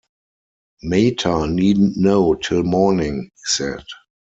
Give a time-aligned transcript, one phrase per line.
[0.81, 3.85] “Mater needn’t know till morning,” he said.